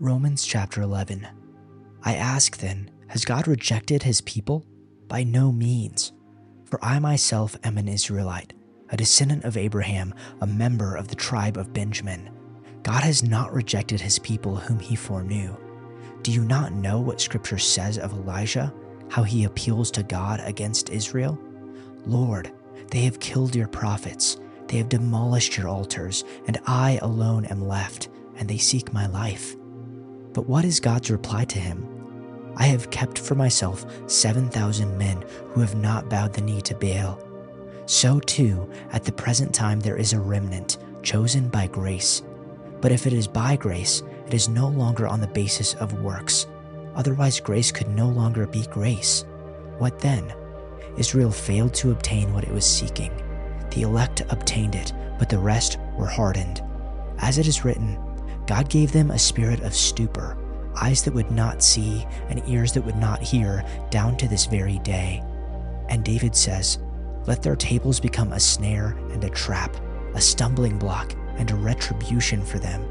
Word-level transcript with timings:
Romans 0.00 0.46
chapter 0.46 0.80
11. 0.80 1.26
I 2.04 2.14
ask 2.14 2.56
then, 2.58 2.88
has 3.08 3.24
God 3.24 3.48
rejected 3.48 4.04
his 4.04 4.20
people? 4.20 4.64
By 5.08 5.24
no 5.24 5.50
means. 5.50 6.12
For 6.66 6.78
I 6.84 7.00
myself 7.00 7.56
am 7.64 7.78
an 7.78 7.88
Israelite, 7.88 8.52
a 8.90 8.96
descendant 8.96 9.42
of 9.42 9.56
Abraham, 9.56 10.14
a 10.40 10.46
member 10.46 10.94
of 10.94 11.08
the 11.08 11.16
tribe 11.16 11.56
of 11.56 11.72
Benjamin. 11.72 12.30
God 12.84 13.02
has 13.02 13.24
not 13.24 13.52
rejected 13.52 14.00
his 14.00 14.20
people 14.20 14.54
whom 14.54 14.78
he 14.78 14.94
foreknew. 14.94 15.56
Do 16.22 16.30
you 16.30 16.44
not 16.44 16.72
know 16.72 17.00
what 17.00 17.20
scripture 17.20 17.58
says 17.58 17.98
of 17.98 18.12
Elijah, 18.12 18.72
how 19.10 19.24
he 19.24 19.42
appeals 19.42 19.90
to 19.92 20.04
God 20.04 20.40
against 20.44 20.90
Israel? 20.90 21.36
Lord, 22.06 22.52
they 22.92 23.00
have 23.00 23.18
killed 23.18 23.56
your 23.56 23.66
prophets, 23.66 24.36
they 24.68 24.76
have 24.76 24.88
demolished 24.88 25.56
your 25.56 25.66
altars, 25.66 26.22
and 26.46 26.60
I 26.68 27.00
alone 27.02 27.46
am 27.46 27.66
left, 27.66 28.10
and 28.36 28.48
they 28.48 28.58
seek 28.58 28.92
my 28.92 29.08
life. 29.08 29.56
But 30.38 30.46
what 30.46 30.64
is 30.64 30.78
God's 30.78 31.10
reply 31.10 31.44
to 31.46 31.58
him? 31.58 31.84
I 32.54 32.66
have 32.66 32.92
kept 32.92 33.18
for 33.18 33.34
myself 33.34 33.84
7,000 34.06 34.96
men 34.96 35.24
who 35.48 35.60
have 35.60 35.74
not 35.74 36.08
bowed 36.08 36.32
the 36.32 36.40
knee 36.40 36.60
to 36.60 36.76
Baal. 36.76 37.18
So 37.86 38.20
too, 38.20 38.70
at 38.92 39.02
the 39.02 39.10
present 39.10 39.52
time, 39.52 39.80
there 39.80 39.96
is 39.96 40.12
a 40.12 40.20
remnant 40.20 40.78
chosen 41.02 41.48
by 41.48 41.66
grace. 41.66 42.22
But 42.80 42.92
if 42.92 43.04
it 43.04 43.12
is 43.12 43.26
by 43.26 43.56
grace, 43.56 44.04
it 44.28 44.32
is 44.32 44.48
no 44.48 44.68
longer 44.68 45.08
on 45.08 45.20
the 45.20 45.26
basis 45.26 45.74
of 45.74 46.02
works. 46.04 46.46
Otherwise, 46.94 47.40
grace 47.40 47.72
could 47.72 47.88
no 47.88 48.06
longer 48.06 48.46
be 48.46 48.64
grace. 48.66 49.24
What 49.78 49.98
then? 49.98 50.32
Israel 50.96 51.32
failed 51.32 51.74
to 51.74 51.90
obtain 51.90 52.32
what 52.32 52.44
it 52.44 52.52
was 52.52 52.64
seeking. 52.64 53.10
The 53.72 53.82
elect 53.82 54.22
obtained 54.28 54.76
it, 54.76 54.92
but 55.18 55.28
the 55.28 55.38
rest 55.40 55.78
were 55.96 56.06
hardened. 56.06 56.62
As 57.18 57.38
it 57.38 57.48
is 57.48 57.64
written, 57.64 57.98
God 58.48 58.70
gave 58.70 58.92
them 58.92 59.10
a 59.10 59.18
spirit 59.18 59.60
of 59.60 59.74
stupor, 59.74 60.38
eyes 60.74 61.04
that 61.04 61.12
would 61.12 61.30
not 61.30 61.62
see, 61.62 62.06
and 62.30 62.42
ears 62.48 62.72
that 62.72 62.84
would 62.84 62.96
not 62.96 63.20
hear, 63.20 63.62
down 63.90 64.16
to 64.16 64.26
this 64.26 64.46
very 64.46 64.78
day. 64.78 65.22
And 65.90 66.02
David 66.02 66.34
says, 66.34 66.78
Let 67.26 67.42
their 67.42 67.56
tables 67.56 68.00
become 68.00 68.32
a 68.32 68.40
snare 68.40 68.96
and 69.12 69.22
a 69.22 69.28
trap, 69.28 69.76
a 70.14 70.20
stumbling 70.20 70.78
block 70.78 71.14
and 71.36 71.50
a 71.50 71.56
retribution 71.56 72.42
for 72.42 72.58
them. 72.58 72.82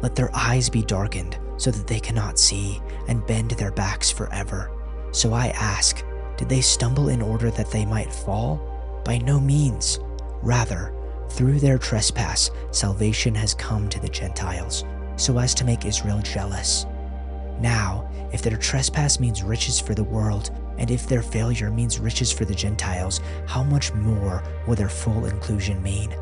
Let 0.00 0.16
their 0.16 0.34
eyes 0.34 0.70
be 0.70 0.82
darkened 0.82 1.38
so 1.58 1.70
that 1.70 1.86
they 1.86 2.00
cannot 2.00 2.38
see, 2.38 2.80
and 3.06 3.26
bend 3.26 3.50
their 3.50 3.72
backs 3.72 4.10
forever. 4.10 4.70
So 5.10 5.34
I 5.34 5.48
ask, 5.48 6.02
did 6.38 6.48
they 6.48 6.62
stumble 6.62 7.10
in 7.10 7.20
order 7.20 7.50
that 7.50 7.70
they 7.70 7.84
might 7.84 8.12
fall? 8.12 9.02
By 9.04 9.18
no 9.18 9.38
means. 9.38 10.00
Rather, 10.40 10.94
through 11.30 11.60
their 11.60 11.78
trespass, 11.78 12.50
salvation 12.70 13.34
has 13.34 13.54
come 13.54 13.88
to 13.88 14.00
the 14.00 14.08
Gentiles, 14.08 14.84
so 15.16 15.38
as 15.38 15.54
to 15.54 15.64
make 15.64 15.84
Israel 15.84 16.20
jealous. 16.20 16.86
Now, 17.60 18.08
if 18.32 18.42
their 18.42 18.56
trespass 18.56 19.20
means 19.20 19.42
riches 19.42 19.80
for 19.80 19.94
the 19.94 20.04
world, 20.04 20.50
and 20.78 20.90
if 20.90 21.06
their 21.06 21.22
failure 21.22 21.70
means 21.70 21.98
riches 21.98 22.32
for 22.32 22.44
the 22.44 22.54
Gentiles, 22.54 23.20
how 23.46 23.62
much 23.62 23.92
more 23.94 24.42
will 24.66 24.74
their 24.74 24.88
full 24.88 25.24
inclusion 25.26 25.82
mean? 25.82 26.14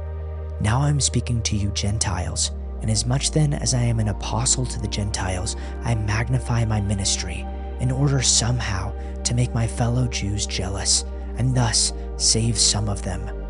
Now 0.61 0.81
I'm 0.81 1.01
speaking 1.01 1.43
to 1.43 1.57
you, 1.57 1.71
Gentiles, 1.71 2.53
and 2.83 2.91
as 2.91 3.07
much 3.07 3.31
then 3.31 3.55
as 3.55 3.75
I 3.75 3.83
am 3.83 3.99
an 3.99 4.09
apostle 4.09 4.67
to 4.67 4.81
the 4.81 4.89
Gentiles, 4.89 5.57
I 5.83 5.95
magnify 5.95 6.65
my 6.65 6.81
ministry, 6.81 7.47
in 7.81 7.91
order 7.91 8.23
somehow 8.23 8.93
to 9.25 9.35
make 9.35 9.55
my 9.55 9.67
fellow 9.67 10.07
Jews 10.07 10.47
jealous, 10.47 11.05
and 11.37 11.55
thus 11.55 11.93
save 12.17 12.57
some 12.57 12.89
of 12.89 13.03
them. 13.03 13.44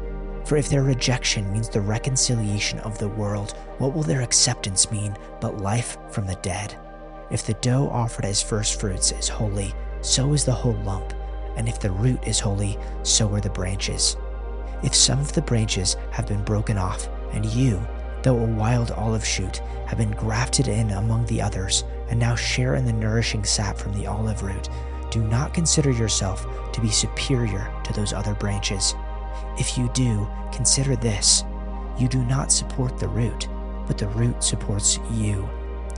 For 0.45 0.57
if 0.57 0.69
their 0.69 0.83
rejection 0.83 1.51
means 1.53 1.69
the 1.69 1.81
reconciliation 1.81 2.79
of 2.81 2.99
the 2.99 3.09
world, 3.09 3.53
what 3.79 3.95
will 3.95 4.03
their 4.03 4.21
acceptance 4.21 4.91
mean 4.91 5.17
but 5.41 5.59
life 5.59 5.97
from 6.11 6.27
the 6.27 6.37
dead? 6.37 6.77
If 7.31 7.47
the 7.47 7.55
dough 7.55 7.89
offered 7.91 8.27
as 8.27 8.43
first 8.43 8.79
fruits 8.79 9.11
is 9.13 9.29
holy, 9.29 9.73
so 10.03 10.35
is 10.35 10.45
the 10.45 10.53
whole 10.53 10.77
lump, 10.85 11.15
and 11.57 11.69
if 11.69 11.81
the 11.81 11.91
root 11.91 12.27
is 12.27 12.39
holy, 12.39 12.79
so 13.03 13.33
are 13.33 13.41
the 13.41 13.49
branches. 13.49 14.17
If 14.83 14.95
some 14.95 15.19
of 15.19 15.33
the 15.33 15.41
branches 15.41 15.97
have 16.11 16.27
been 16.27 16.45
broken 16.45 16.77
off, 16.77 17.09
and 17.33 17.47
you, 17.47 17.81
though 18.23 18.39
a 18.39 18.45
wild 18.45 18.91
olive 18.91 19.25
shoot, 19.25 19.59
have 19.87 19.97
been 19.97 20.11
grafted 20.11 20.69
in 20.69 20.91
among 20.91 21.25
the 21.27 21.41
others, 21.41 21.85
and 22.09 22.21
now 22.21 22.35
share 22.35 22.75
in 22.75 22.85
the 22.85 22.93
nourishing 22.93 23.45
sap 23.45 23.79
from 23.79 23.95
the 23.95 24.07
olive 24.07 24.43
root, 24.43 24.69
do 25.11 25.23
not 25.23 25.55
consider 25.55 25.91
yourself 25.91 26.47
to 26.73 26.81
be 26.83 26.91
superior 26.91 27.73
to 27.85 27.93
those 27.95 28.13
other 28.13 28.35
branches. 28.35 28.95
If 29.59 29.79
you 29.79 29.91
do, 29.95 30.29
consider 30.53 30.97
this 30.97 31.45
you 31.99 32.09
do 32.09 32.25
not 32.25 32.51
support 32.51 32.99
the 32.99 33.09
root, 33.09 33.49
but 33.87 33.99
the 33.99 34.09
root 34.09 34.43
supports 34.43 34.99
you. 35.13 35.49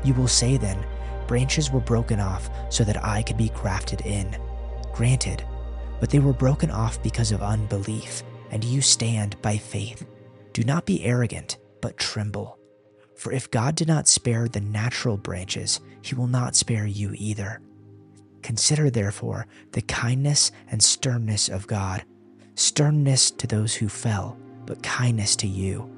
You 0.04 0.12
will 0.12 0.28
say 0.28 0.58
then, 0.58 0.84
Branches 1.26 1.72
were 1.72 1.80
broken 1.80 2.20
off 2.20 2.48
so 2.68 2.84
that 2.84 3.04
I 3.04 3.22
could 3.22 3.36
be 3.36 3.48
grafted 3.50 4.02
in. 4.02 4.36
Granted, 4.92 5.44
but 6.00 6.10
they 6.10 6.18
were 6.18 6.32
broken 6.32 6.70
off 6.70 7.02
because 7.02 7.32
of 7.32 7.42
unbelief, 7.42 8.22
and 8.50 8.62
you 8.62 8.80
stand 8.80 9.40
by 9.42 9.56
faith. 9.56 10.06
Do 10.52 10.62
not 10.62 10.86
be 10.86 11.04
arrogant, 11.04 11.58
but 11.80 11.96
tremble. 11.96 12.58
For 13.16 13.32
if 13.32 13.50
God 13.50 13.74
did 13.74 13.88
not 13.88 14.08
spare 14.08 14.46
the 14.46 14.60
natural 14.60 15.16
branches, 15.16 15.80
he 16.02 16.14
will 16.14 16.26
not 16.26 16.54
spare 16.54 16.86
you 16.86 17.12
either. 17.14 17.60
Consider, 18.42 18.90
therefore, 18.90 19.46
the 19.72 19.82
kindness 19.82 20.52
and 20.70 20.82
sternness 20.82 21.48
of 21.48 21.66
God 21.66 22.04
sternness 22.56 23.30
to 23.30 23.46
those 23.46 23.74
who 23.74 23.88
fell, 23.88 24.36
but 24.64 24.82
kindness 24.82 25.36
to 25.36 25.46
you, 25.46 25.88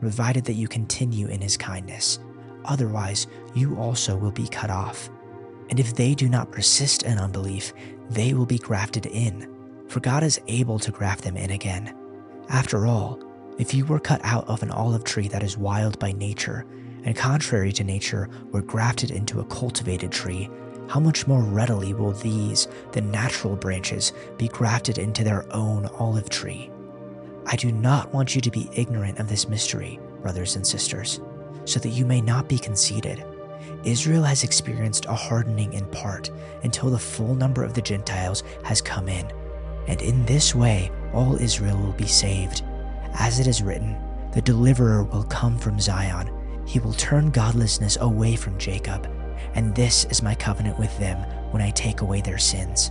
provided 0.00 0.44
that 0.44 0.54
you 0.54 0.68
continue 0.68 1.28
in 1.28 1.40
his 1.40 1.56
kindness. 1.56 2.18
Otherwise, 2.64 3.26
you 3.54 3.76
also 3.76 4.16
will 4.16 4.32
be 4.32 4.46
cut 4.48 4.68
off. 4.68 5.08
And 5.70 5.80
if 5.80 5.94
they 5.94 6.14
do 6.14 6.28
not 6.28 6.52
persist 6.52 7.04
in 7.04 7.18
unbelief, 7.18 7.72
they 8.10 8.34
will 8.34 8.46
be 8.46 8.58
grafted 8.58 9.06
in, 9.06 9.54
for 9.86 10.00
God 10.00 10.22
is 10.22 10.40
able 10.48 10.78
to 10.80 10.90
graft 10.90 11.24
them 11.24 11.36
in 11.36 11.50
again. 11.50 11.94
After 12.48 12.86
all, 12.86 13.20
if 13.58 13.72
you 13.72 13.84
were 13.86 14.00
cut 14.00 14.20
out 14.24 14.46
of 14.48 14.62
an 14.62 14.70
olive 14.70 15.04
tree 15.04 15.28
that 15.28 15.42
is 15.42 15.56
wild 15.56 15.98
by 15.98 16.12
nature, 16.12 16.66
and 17.04 17.16
contrary 17.16 17.72
to 17.72 17.84
nature 17.84 18.28
were 18.50 18.62
grafted 18.62 19.10
into 19.10 19.40
a 19.40 19.46
cultivated 19.46 20.10
tree, 20.10 20.50
how 20.88 20.98
much 20.98 21.26
more 21.26 21.42
readily 21.42 21.92
will 21.92 22.12
these, 22.12 22.66
the 22.92 23.00
natural 23.00 23.54
branches, 23.54 24.12
be 24.38 24.48
grafted 24.48 24.96
into 24.96 25.22
their 25.22 25.44
own 25.54 25.86
olive 25.98 26.30
tree? 26.30 26.70
I 27.46 27.56
do 27.56 27.70
not 27.70 28.12
want 28.12 28.34
you 28.34 28.40
to 28.40 28.50
be 28.50 28.70
ignorant 28.72 29.18
of 29.18 29.28
this 29.28 29.48
mystery, 29.48 30.00
brothers 30.22 30.56
and 30.56 30.66
sisters, 30.66 31.20
so 31.66 31.78
that 31.80 31.90
you 31.90 32.06
may 32.06 32.22
not 32.22 32.48
be 32.48 32.58
conceited. 32.58 33.22
Israel 33.84 34.22
has 34.22 34.44
experienced 34.44 35.04
a 35.06 35.14
hardening 35.14 35.74
in 35.74 35.84
part 35.86 36.30
until 36.62 36.90
the 36.90 36.98
full 36.98 37.34
number 37.34 37.62
of 37.62 37.74
the 37.74 37.82
Gentiles 37.82 38.42
has 38.64 38.80
come 38.80 39.08
in, 39.08 39.30
and 39.86 40.00
in 40.00 40.24
this 40.24 40.54
way 40.54 40.90
all 41.12 41.36
Israel 41.36 41.76
will 41.76 41.92
be 41.92 42.06
saved. 42.06 42.62
As 43.14 43.40
it 43.40 43.46
is 43.46 43.62
written, 43.62 43.96
the 44.32 44.42
deliverer 44.42 45.04
will 45.04 45.24
come 45.24 45.58
from 45.58 45.80
Zion, 45.80 46.30
he 46.66 46.78
will 46.78 46.94
turn 46.94 47.30
godlessness 47.30 47.98
away 48.00 48.36
from 48.36 48.58
Jacob 48.58 49.06
and 49.54 49.74
this 49.74 50.04
is 50.06 50.22
my 50.22 50.34
covenant 50.34 50.78
with 50.78 50.96
them 50.98 51.18
when 51.50 51.62
I 51.62 51.70
take 51.70 52.00
away 52.00 52.20
their 52.20 52.38
sins. 52.38 52.90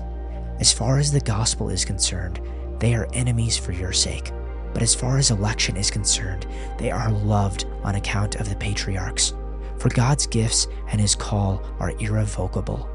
As 0.59 0.73
far 0.73 0.97
as 0.97 1.11
the 1.11 1.19
gospel 1.19 1.69
is 1.69 1.85
concerned, 1.85 2.41
they 2.79 2.95
are 2.95 3.07
enemies 3.13 3.57
for 3.57 3.71
your 3.71 3.93
sake. 3.93 4.31
But 4.73 4.81
as 4.81 4.95
far 4.95 5.17
as 5.17 5.31
election 5.31 5.77
is 5.77 5.89
concerned, 5.89 6.45
they 6.77 6.91
are 6.91 7.11
loved 7.11 7.65
on 7.83 7.95
account 7.95 8.35
of 8.35 8.49
the 8.49 8.55
patriarchs. 8.55 9.33
For 9.77 9.89
God's 9.89 10.27
gifts 10.27 10.67
and 10.91 10.99
his 10.99 11.15
call 11.15 11.63
are 11.79 11.91
irrevocable. 11.99 12.89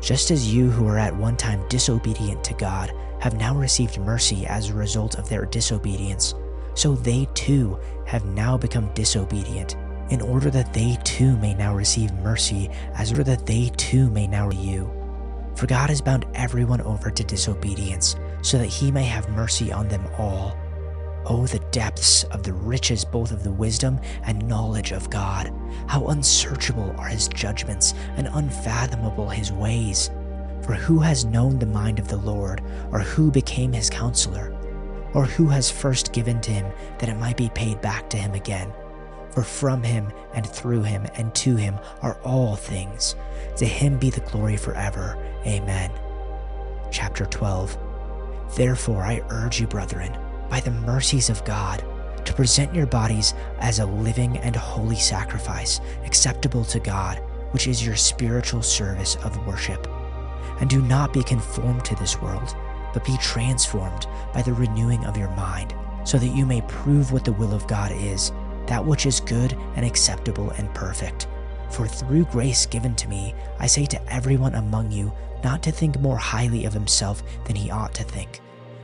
Just 0.00 0.30
as 0.30 0.52
you 0.52 0.70
who 0.70 0.84
were 0.84 0.98
at 0.98 1.16
one 1.16 1.36
time 1.36 1.66
disobedient 1.68 2.42
to 2.44 2.54
God 2.54 2.92
have 3.20 3.34
now 3.34 3.54
received 3.54 3.98
mercy 3.98 4.46
as 4.46 4.68
a 4.68 4.74
result 4.74 5.16
of 5.16 5.28
their 5.28 5.46
disobedience, 5.46 6.34
so 6.74 6.94
they 6.94 7.28
too 7.34 7.78
have 8.06 8.24
now 8.24 8.56
become 8.56 8.92
disobedient 8.94 9.76
in 10.12 10.20
order 10.20 10.50
that 10.50 10.74
they 10.74 10.98
too 11.04 11.38
may 11.38 11.54
now 11.54 11.74
receive 11.74 12.12
mercy, 12.16 12.68
as 12.96 13.10
order 13.12 13.24
that 13.24 13.46
they 13.46 13.70
too 13.78 14.10
may 14.10 14.26
now 14.26 14.50
you. 14.50 14.92
For 15.56 15.66
God 15.66 15.88
has 15.88 16.02
bound 16.02 16.26
everyone 16.34 16.82
over 16.82 17.10
to 17.10 17.24
disobedience, 17.24 18.16
so 18.42 18.58
that 18.58 18.66
he 18.66 18.92
may 18.92 19.04
have 19.04 19.30
mercy 19.30 19.72
on 19.72 19.88
them 19.88 20.06
all. 20.18 20.54
Oh, 21.24 21.46
the 21.46 21.60
depths 21.70 22.24
of 22.24 22.42
the 22.42 22.52
riches 22.52 23.06
both 23.06 23.32
of 23.32 23.42
the 23.42 23.52
wisdom 23.52 23.98
and 24.24 24.46
knowledge 24.46 24.92
of 24.92 25.08
God! 25.08 25.50
How 25.86 26.08
unsearchable 26.08 26.94
are 26.98 27.08
his 27.08 27.28
judgments, 27.28 27.94
and 28.18 28.28
unfathomable 28.34 29.30
his 29.30 29.50
ways! 29.50 30.10
For 30.60 30.74
who 30.74 30.98
has 30.98 31.24
known 31.24 31.58
the 31.58 31.64
mind 31.64 31.98
of 31.98 32.08
the 32.08 32.18
Lord, 32.18 32.60
or 32.90 32.98
who 32.98 33.30
became 33.30 33.72
his 33.72 33.88
counselor? 33.88 34.54
Or 35.14 35.24
who 35.24 35.46
has 35.46 35.70
first 35.70 36.12
given 36.12 36.38
to 36.42 36.50
him 36.50 36.70
that 36.98 37.08
it 37.08 37.16
might 37.16 37.38
be 37.38 37.48
paid 37.48 37.80
back 37.80 38.10
to 38.10 38.18
him 38.18 38.34
again? 38.34 38.70
For 39.32 39.42
from 39.42 39.82
him 39.82 40.12
and 40.34 40.46
through 40.46 40.82
him 40.82 41.06
and 41.14 41.34
to 41.36 41.56
him 41.56 41.78
are 42.02 42.18
all 42.22 42.54
things. 42.54 43.16
To 43.56 43.64
him 43.64 43.98
be 43.98 44.10
the 44.10 44.20
glory 44.20 44.56
forever. 44.56 45.16
Amen. 45.46 45.90
Chapter 46.90 47.24
12 47.24 47.76
Therefore 48.54 49.02
I 49.02 49.22
urge 49.30 49.58
you, 49.60 49.66
brethren, 49.66 50.14
by 50.50 50.60
the 50.60 50.70
mercies 50.70 51.30
of 51.30 51.44
God, 51.46 51.82
to 52.26 52.34
present 52.34 52.74
your 52.74 52.86
bodies 52.86 53.32
as 53.58 53.78
a 53.78 53.86
living 53.86 54.36
and 54.38 54.54
holy 54.54 54.96
sacrifice, 54.96 55.80
acceptable 56.04 56.64
to 56.66 56.78
God, 56.78 57.16
which 57.52 57.66
is 57.66 57.84
your 57.84 57.96
spiritual 57.96 58.62
service 58.62 59.16
of 59.24 59.46
worship. 59.46 59.88
And 60.60 60.68
do 60.68 60.82
not 60.82 61.14
be 61.14 61.22
conformed 61.22 61.84
to 61.86 61.94
this 61.96 62.20
world, 62.20 62.54
but 62.92 63.06
be 63.06 63.16
transformed 63.16 64.06
by 64.34 64.42
the 64.42 64.52
renewing 64.52 65.04
of 65.06 65.16
your 65.16 65.30
mind, 65.30 65.74
so 66.04 66.18
that 66.18 66.36
you 66.36 66.44
may 66.44 66.60
prove 66.62 67.10
what 67.10 67.24
the 67.24 67.32
will 67.32 67.54
of 67.54 67.66
God 67.66 67.90
is, 67.92 68.32
that 68.72 68.86
which 68.86 69.04
is 69.04 69.20
good 69.20 69.52
and 69.76 69.84
acceptable 69.84 70.48
and 70.52 70.72
perfect. 70.72 71.28
For 71.68 71.86
through 71.86 72.24
grace 72.24 72.64
given 72.64 72.94
to 72.94 73.06
me, 73.06 73.34
I 73.58 73.66
say 73.66 73.84
to 73.84 74.10
everyone 74.10 74.54
among 74.54 74.90
you 74.90 75.12
not 75.44 75.62
to 75.64 75.70
think 75.70 76.00
more 76.00 76.16
highly 76.16 76.64
of 76.64 76.72
himself 76.72 77.22
than 77.44 77.54
he 77.54 77.70
ought 77.70 77.92
to 77.96 78.02
think, 78.02 78.40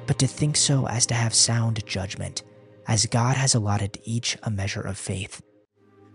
but 0.07 0.19
to 0.19 0.27
think 0.27 0.59
so 0.59 0.87
as 0.89 1.07
to 1.07 1.15
have 1.15 1.33
sound 1.33 1.87
judgment, 1.87 2.43
as 2.87 3.07
God 3.07 3.35
has 3.37 3.55
allotted 3.55 3.99
each 4.05 4.37
a 4.43 4.51
measure 4.51 4.83
of 4.83 4.99
faith. 4.99 5.41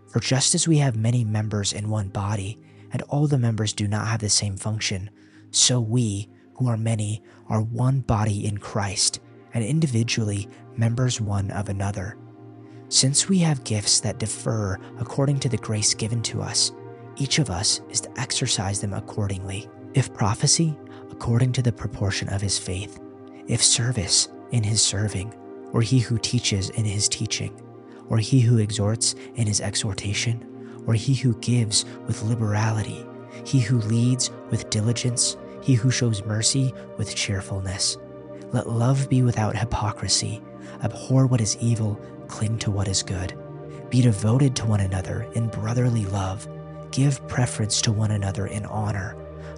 For 0.06 0.20
just 0.20 0.54
as 0.54 0.68
we 0.68 0.78
have 0.78 0.94
many 0.94 1.24
members 1.24 1.72
in 1.72 1.90
one 1.90 2.10
body, 2.10 2.60
and 2.92 3.02
all 3.08 3.26
the 3.26 3.38
members 3.38 3.72
do 3.72 3.88
not 3.88 4.06
have 4.06 4.20
the 4.20 4.30
same 4.30 4.56
function, 4.56 5.10
so 5.50 5.80
we, 5.80 6.30
who 6.58 6.68
are 6.68 6.76
many, 6.76 7.24
are 7.48 7.60
one 7.60 8.02
body 8.02 8.46
in 8.46 8.56
Christ, 8.56 9.18
and 9.52 9.64
individually 9.64 10.48
members 10.76 11.20
one 11.20 11.50
of 11.50 11.68
another. 11.68 12.16
Since 12.94 13.28
we 13.28 13.38
have 13.40 13.64
gifts 13.64 13.98
that 14.02 14.18
differ 14.18 14.78
according 15.00 15.40
to 15.40 15.48
the 15.48 15.56
grace 15.56 15.94
given 15.94 16.22
to 16.22 16.40
us, 16.40 16.70
each 17.16 17.40
of 17.40 17.50
us 17.50 17.80
is 17.90 18.00
to 18.02 18.20
exercise 18.20 18.80
them 18.80 18.92
accordingly. 18.92 19.68
If 19.94 20.14
prophecy, 20.14 20.78
according 21.10 21.50
to 21.54 21.62
the 21.62 21.72
proportion 21.72 22.28
of 22.28 22.40
his 22.40 22.56
faith, 22.56 23.00
if 23.48 23.64
service, 23.64 24.28
in 24.52 24.62
his 24.62 24.80
serving, 24.80 25.34
or 25.72 25.82
he 25.82 25.98
who 25.98 26.18
teaches 26.18 26.70
in 26.70 26.84
his 26.84 27.08
teaching 27.08 27.60
or 28.10 28.18
he 28.18 28.40
who 28.40 28.58
exhorts 28.58 29.16
in 29.34 29.48
his 29.48 29.60
exhortation, 29.60 30.46
or 30.86 30.94
he 30.94 31.14
who 31.14 31.34
gives 31.40 31.84
with 32.06 32.22
liberality, 32.22 33.04
he 33.44 33.58
who 33.58 33.78
leads 33.78 34.30
with 34.50 34.70
diligence, 34.70 35.36
he 35.62 35.74
who 35.74 35.90
shows 35.90 36.22
mercy 36.22 36.72
with 36.96 37.16
cheerfulness. 37.16 37.98
Let 38.52 38.68
love 38.68 39.08
be 39.08 39.22
without 39.22 39.56
hypocrisy. 39.56 40.40
Abhor 40.82 41.26
what 41.26 41.40
is 41.40 41.56
evil, 41.60 42.00
cling 42.28 42.58
to 42.58 42.70
what 42.70 42.88
is 42.88 43.02
good. 43.02 43.38
Be 43.90 44.02
devoted 44.02 44.56
to 44.56 44.66
one 44.66 44.80
another 44.80 45.26
in 45.34 45.48
brotherly 45.48 46.06
love. 46.06 46.48
Give 46.90 47.26
preference 47.28 47.80
to 47.82 47.92
one 47.92 48.12
another 48.12 48.46
in 48.46 48.64
honor, 48.66 49.16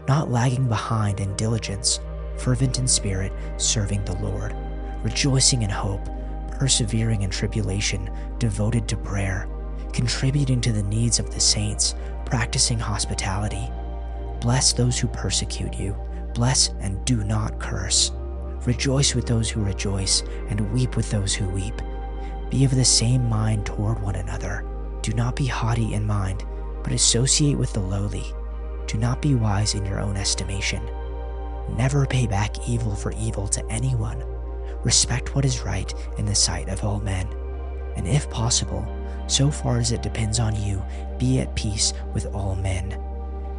not 0.08 0.30
lagging 0.30 0.68
behind 0.68 1.20
in 1.20 1.34
diligence, 1.36 2.00
fervent 2.36 2.78
in 2.78 2.86
spirit, 2.86 3.32
serving 3.56 4.04
the 4.04 4.16
Lord, 4.16 4.54
rejoicing 5.02 5.62
in 5.62 5.70
hope 5.70 6.08
persevering 6.56 7.22
in 7.22 7.30
tribulation, 7.30 8.10
devoted 8.38 8.88
to 8.88 8.96
prayer, 8.96 9.48
contributing 9.92 10.60
to 10.60 10.72
the 10.72 10.82
needs 10.82 11.18
of 11.18 11.32
the 11.32 11.40
saints, 11.40 11.94
practicing 12.24 12.78
hospitality. 12.78 13.70
Bless 14.40 14.72
those 14.72 14.98
who 14.98 15.08
persecute 15.08 15.74
you, 15.74 15.96
bless 16.34 16.68
and 16.80 17.04
do 17.04 17.22
not 17.24 17.58
curse. 17.58 18.12
Rejoice 18.66 19.14
with 19.14 19.26
those 19.26 19.48
who 19.48 19.64
rejoice, 19.64 20.22
and 20.48 20.72
weep 20.72 20.96
with 20.96 21.10
those 21.10 21.34
who 21.34 21.48
weep. 21.48 21.80
Be 22.50 22.64
of 22.64 22.74
the 22.74 22.84
same 22.84 23.28
mind 23.28 23.64
toward 23.64 24.02
one 24.02 24.16
another. 24.16 24.64
Do 25.02 25.12
not 25.12 25.36
be 25.36 25.46
haughty 25.46 25.94
in 25.94 26.06
mind, 26.06 26.44
but 26.82 26.92
associate 26.92 27.56
with 27.56 27.72
the 27.72 27.80
lowly. 27.80 28.24
Do 28.86 28.98
not 28.98 29.22
be 29.22 29.34
wise 29.34 29.74
in 29.74 29.86
your 29.86 30.00
own 30.00 30.16
estimation. 30.16 30.82
Never 31.76 32.06
pay 32.06 32.26
back 32.26 32.68
evil 32.68 32.94
for 32.94 33.12
evil 33.12 33.48
to 33.48 33.64
anyone 33.70 34.22
respect 34.86 35.34
what 35.34 35.44
is 35.44 35.64
right 35.64 35.92
in 36.16 36.24
the 36.24 36.34
sight 36.34 36.68
of 36.68 36.84
all 36.84 37.00
men, 37.00 37.26
and 37.96 38.06
if 38.06 38.30
possible, 38.30 38.86
so 39.26 39.50
far 39.50 39.78
as 39.78 39.90
it 39.90 40.00
depends 40.00 40.38
on 40.38 40.54
you, 40.54 40.80
be 41.18 41.40
at 41.40 41.56
peace 41.56 41.92
with 42.14 42.32
all 42.32 42.54
men. 42.54 42.96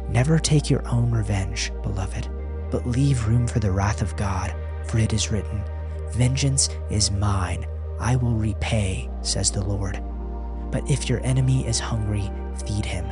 Never 0.08 0.38
take 0.38 0.70
your 0.70 0.88
own 0.88 1.10
revenge, 1.10 1.70
beloved, 1.82 2.28
but 2.70 2.86
leave 2.86 3.28
room 3.28 3.46
for 3.46 3.58
the 3.58 3.70
wrath 3.70 4.00
of 4.00 4.16
God, 4.16 4.54
for 4.88 4.98
it 4.98 5.12
is 5.12 5.30
written, 5.30 5.62
Vengeance 6.10 6.70
is 6.90 7.10
mine, 7.10 7.66
I 8.00 8.16
will 8.16 8.34
repay, 8.34 9.10
says 9.22 9.50
the 9.50 9.64
Lord. 9.64 10.02
But 10.70 10.88
if 10.90 11.08
your 11.08 11.24
enemy 11.24 11.66
is 11.66 11.78
hungry, 11.78 12.30
feed 12.66 12.84
him, 12.84 13.04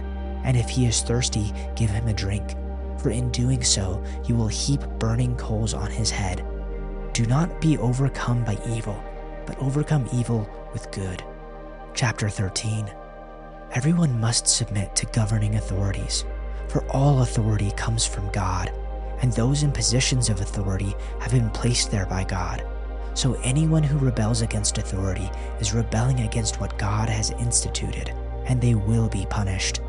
and 0.45 0.57
if 0.57 0.69
he 0.69 0.87
is 0.87 1.03
thirsty, 1.03 1.53
give 1.75 1.91
him 1.91 2.09
a 2.09 2.13
drink, 2.13 2.55
for 2.99 3.11
in 3.11 3.31
doing 3.31 3.63
so 3.63 4.03
you 4.27 4.35
will 4.35 4.49
heap 4.49 4.81
burning 4.99 5.37
coals 5.37 5.75
on 5.75 5.91
his 5.91 6.11
head. 6.11 6.45
Do 7.13 7.27
not 7.27 7.61
be 7.61 7.79
overcome 7.79 8.45
by 8.45 8.59
evil, 8.69 9.03
but 9.47 9.59
overcome 9.59 10.09
evil 10.13 10.49
with 10.73 10.91
good. 10.91 11.23
Chapter 11.95 12.29
13 12.29 12.91
Everyone 13.73 14.21
must 14.21 14.47
submit 14.47 14.95
to 14.97 15.07
governing 15.07 15.57
authorities, 15.57 16.25
for 16.69 16.85
all 16.91 17.23
authority 17.23 17.73
comes 17.73 18.07
from 18.07 18.31
God, 18.31 18.73
and 19.23 19.33
those 19.33 19.63
in 19.63 19.73
positions 19.73 20.29
of 20.29 20.41
authority 20.41 20.95
have 21.21 21.33
been 21.33 21.51
placed 21.51 21.91
there 21.91 22.07
by 22.07 22.25
God. 22.25 22.67
So 23.15 23.35
anyone 23.43 23.83
who 23.83 23.99
rebels 23.99 24.43
against 24.43 24.79
authority 24.79 25.31
is 25.59 25.73
rebelling 25.73 26.21
against 26.21 26.61
what 26.61 26.79
God 26.79 27.09
has 27.09 27.31
instituted, 27.31 28.15
and 28.45 28.61
they 28.61 28.75
will 28.75 29.09
be 29.09 29.27
punished. 29.31 29.81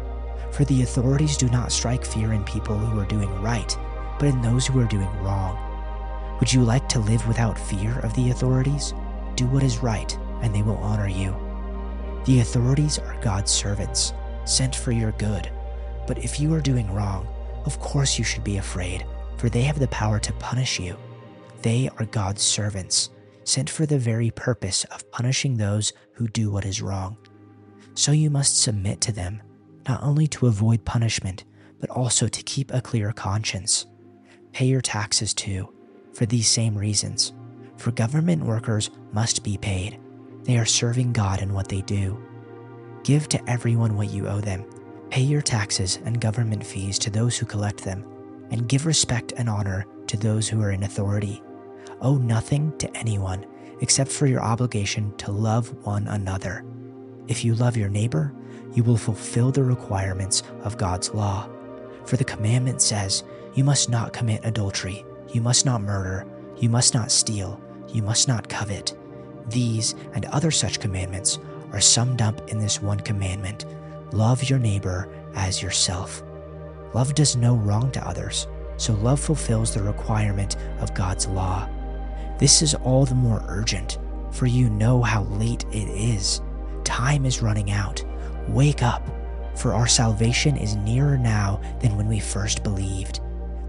For 0.52 0.64
the 0.66 0.84
authorities 0.84 1.36
do 1.36 1.50
not 1.50 1.72
strike 1.72 2.06
fear 2.06 2.34
in 2.34 2.44
people 2.46 2.78
who 2.78 3.00
are 3.00 3.06
doing 3.06 3.30
right, 3.42 3.78
but 4.18 4.30
in 4.30 4.42
those 4.42 4.66
who 4.66 4.80
are 4.80 4.86
doing 4.86 5.10
wrong. 5.22 5.58
Would 6.40 6.54
you 6.54 6.64
like 6.64 6.88
to 6.90 7.00
live 7.00 7.28
without 7.28 7.60
fear 7.60 8.00
of 8.00 8.14
the 8.14 8.30
authorities? 8.30 8.94
Do 9.36 9.46
what 9.48 9.64
is 9.64 9.80
right, 9.80 10.18
and 10.42 10.54
they 10.56 10.62
will 10.62 10.78
honor 10.78 11.10
you. 11.10 11.36
The 12.26 12.40
authorities 12.40 13.00
are 13.00 13.20
God's 13.22 13.52
servants, 13.52 14.14
sent 14.46 14.76
for 14.76 14.92
your 14.92 15.12
good. 15.14 15.50
But 16.08 16.20
if 16.20 16.40
you 16.40 16.54
are 16.54 16.62
doing 16.62 16.92
wrong, 16.94 17.28
of 17.66 17.80
course 17.80 18.18
you 18.18 18.24
should 18.24 18.44
be 18.44 18.58
afraid, 18.58 19.06
for 19.38 19.50
they 19.50 19.62
have 19.62 19.80
the 19.80 19.88
power 19.88 20.19
to 20.19 20.34
punish 20.34 20.80
you. 20.80 20.98
They 21.62 21.89
are 21.98 22.06
God's 22.06 22.42
servants, 22.42 23.10
sent 23.44 23.69
for 23.69 23.86
the 23.86 24.00
very 24.00 24.31
purpose 24.31 24.84
of 24.86 25.10
punishing 25.12 25.57
those 25.57 25.94
who 26.13 26.28
do 26.28 26.51
what 26.51 26.66
is 26.66 26.81
wrong. 26.81 27.18
So 27.94 28.12
you 28.12 28.30
must 28.30 28.62
submit 28.62 29.01
to 29.01 29.12
them, 29.12 29.42
not 29.88 30.04
only 30.04 30.28
to 30.28 30.48
avoid 30.48 30.86
punishment, 30.86 31.45
but 31.80 31.89
also 31.89 32.28
to 32.28 32.44
keep 32.44 32.74
a 32.74 32.81
clear 32.81 33.12
conscience. 33.12 33.86
Pay 34.51 34.66
your 34.66 34.81
taxes 34.81 35.34
too 35.34 35.74
for 36.13 36.25
these 36.25 36.48
same 36.48 36.75
reasons. 36.75 37.33
For 37.78 37.92
government 37.92 38.44
workers 38.44 38.90
must 39.13 39.44
be 39.44 39.57
paid. 39.57 40.00
They 40.44 40.57
are 40.57 40.66
serving 40.66 41.13
God 41.13 41.42
in 41.42 41.54
what 41.54 41.68
they 41.68 41.81
do. 41.81 42.19
Give 43.04 43.30
to 43.30 43.50
everyone 43.50 43.95
what 43.95 44.10
you 44.10 44.28
owe 44.28 44.42
them. 44.42 44.66
Pay 45.10 45.22
your 45.22 45.42
taxes 45.42 46.00
and 46.06 46.19
government 46.19 46.66
fees 46.66 46.98
to 47.00 47.10
those 47.10 47.38
who 47.38 47.45
collect 47.45 47.83
them, 47.83 48.04
and 48.52 48.68
give 48.68 48.86
respect 48.86 49.33
and 49.38 49.50
honor 49.50 49.86
to 50.07 50.18
those 50.18 50.48
who 50.48 50.62
are 50.62 50.71
in 50.71 50.83
authority. 50.83 51.42
Owe 52.02 52.18
nothing 52.18 52.78
to 52.78 52.98
anyone 52.98 53.45
except 53.81 54.12
for 54.12 54.26
your 54.26 54.42
obligation 54.42 55.16
to 55.18 55.31
love 55.31 55.74
one 55.86 56.07
another. 56.07 56.66
If 57.28 57.44
you 57.44 57.56
love 57.56 57.78
your 57.78 57.90
neighbor, 57.90 58.33
you 58.74 58.83
will 58.83 58.98
fulfill 58.98 59.52
the 59.52 59.64
requirements 59.64 60.44
of 60.64 60.78
God's 60.78 61.14
law. 61.14 61.50
For 62.06 62.18
the 62.18 62.24
commandment 62.24 62.81
says, 62.81 63.24
You 63.54 63.64
must 63.64 63.90
not 63.90 64.14
commit 64.14 64.45
adultery 64.45 65.06
you 65.33 65.42
must 65.42 65.66
not 65.66 65.81
murder, 65.81 66.26
you 66.57 66.69
must 66.69 66.94
not 66.94 67.12
steal, 67.12 67.62
you 67.90 68.02
must 68.02 68.28
not 68.28 68.48
covet. 68.48 68.98
These 69.50 69.95
and 70.14 70.26
other 70.26 70.52
such 70.52 70.80
commandments 70.80 71.40
are 71.71 71.81
summed 71.81 72.21
up 72.21 72.50
in 72.50 72.60
this 72.60 72.81
one 72.81 73.00
commandment 73.00 73.66
love 74.14 74.50
your 74.50 74.60
neighbor 74.60 75.10
as 75.36 75.62
yourself. 75.62 76.24
Love 76.97 77.13
does 77.13 77.35
no 77.35 77.56
wrong 77.57 77.92
to 77.92 78.07
others, 78.07 78.47
so 78.77 78.92
love 78.94 79.19
fulfills 79.19 79.71
the 79.71 79.83
requirement 79.83 80.56
of 80.80 80.95
God's 80.95 81.27
law. 81.27 81.69
This 82.39 82.63
is 82.63 82.73
all 82.73 83.06
the 83.06 83.13
more 83.13 83.45
urgent, 83.47 83.99
for 84.31 84.47
you 84.47 84.68
know 84.71 85.04
how 85.04 85.25
late 85.25 85.63
it 85.71 85.87
is. 85.89 86.42
Time 86.83 87.23
is 87.23 87.44
running 87.44 87.69
out. 87.69 88.04
Wake 88.47 88.81
up, 88.81 89.07
for 89.54 89.75
our 89.75 89.85
salvation 89.85 90.57
is 90.57 90.75
nearer 90.75 91.19
now 91.19 91.61
than 91.81 91.95
when 91.95 92.07
we 92.07 92.19
first 92.19 92.63
believed. 92.63 93.19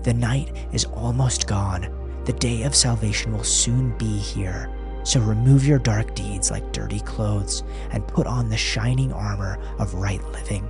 The 0.04 0.14
night 0.14 0.56
is 0.72 0.86
almost 0.86 1.46
gone. 1.46 1.86
The 2.24 2.32
day 2.32 2.62
of 2.62 2.74
salvation 2.74 3.36
will 3.36 3.44
soon 3.44 3.94
be 3.98 4.16
here. 4.16 4.72
So 5.04 5.20
remove 5.20 5.66
your 5.66 5.80
dark 5.80 6.14
deeds 6.14 6.50
like 6.50 6.72
dirty 6.72 7.00
clothes 7.00 7.62
and 7.90 8.08
put 8.08 8.26
on 8.26 8.48
the 8.48 8.56
shining 8.56 9.12
armor 9.12 9.58
of 9.78 9.92
right 9.92 10.24
living. 10.32 10.66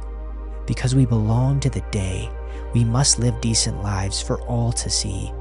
Because 0.66 0.96
we 0.96 1.06
belong 1.06 1.60
to 1.60 1.70
the 1.70 1.84
day, 1.92 2.28
we 2.74 2.84
must 2.84 3.18
live 3.18 3.40
decent 3.40 3.82
lives 3.82 4.20
for 4.20 4.40
all 4.42 4.72
to 4.72 4.90
see. 4.90 5.32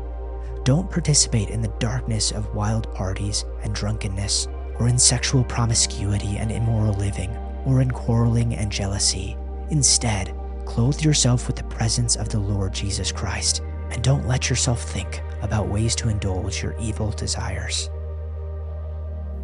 Don't 0.64 0.90
participate 0.90 1.50
in 1.50 1.62
the 1.62 1.74
darkness 1.80 2.32
of 2.32 2.54
wild 2.56 2.94
parties 2.94 3.46
and 3.64 3.74
drunkenness, 3.74 4.48
or 4.80 4.88
in 4.88 4.98
sexual 4.98 5.44
promiscuity 5.44 6.38
and 6.38 6.52
immoral 6.52 6.94
living, 6.94 7.36
or 7.66 7.82
in 7.82 7.92
quarreling 7.92 8.56
and 8.56 8.72
jealousy. 8.72 9.36
Instead, 9.70 10.34
clothe 10.66 11.02
yourself 11.02 11.48
with 11.48 11.56
the 11.56 11.64
presence 11.64 12.16
of 12.16 12.30
the 12.30 12.40
Lord 12.40 12.74
Jesus 12.74 13.12
Christ 13.12 13.62
and 13.92 14.04
don't 14.04 14.28
let 14.28 14.50
yourself 14.50 14.82
think 14.82 15.22
about 15.42 15.70
ways 15.70 15.96
to 15.96 16.10
indulge 16.10 16.62
your 16.62 16.76
evil 16.80 17.12
desires. 17.12 17.90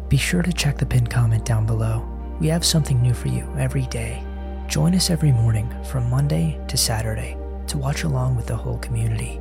Be 0.08 0.16
sure 0.16 0.42
to 0.42 0.52
check 0.52 0.76
the 0.76 0.86
pinned 0.86 1.10
comment 1.10 1.44
down 1.44 1.66
below. 1.66 2.06
We 2.40 2.48
have 2.48 2.64
something 2.64 3.00
new 3.00 3.14
for 3.14 3.28
you 3.28 3.48
every 3.58 3.86
day. 3.86 4.22
Join 4.68 4.94
us 4.94 5.10
every 5.10 5.32
morning 5.32 5.74
from 5.84 6.10
Monday 6.10 6.60
to 6.68 6.76
Saturday 6.76 7.36
to 7.74 7.78
watch 7.78 8.04
along 8.04 8.36
with 8.36 8.46
the 8.46 8.56
whole 8.56 8.78
community. 8.78 9.40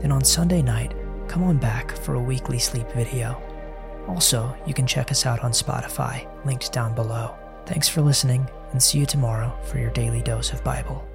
Then 0.00 0.10
on 0.10 0.24
Sunday 0.24 0.62
night, 0.62 0.94
come 1.28 1.44
on 1.44 1.58
back 1.58 1.96
for 1.96 2.14
a 2.14 2.20
weekly 2.20 2.58
sleep 2.58 2.90
video. 2.90 3.40
Also, 4.08 4.56
you 4.66 4.74
can 4.74 4.86
check 4.86 5.12
us 5.12 5.26
out 5.26 5.44
on 5.44 5.52
Spotify, 5.52 6.26
linked 6.44 6.72
down 6.72 6.92
below. 6.96 7.36
Thanks 7.66 7.88
for 7.88 8.00
listening, 8.00 8.48
and 8.72 8.82
see 8.82 8.98
you 8.98 9.06
tomorrow 9.06 9.56
for 9.62 9.78
your 9.78 9.90
daily 9.90 10.22
dose 10.22 10.52
of 10.52 10.64
Bible. 10.64 11.06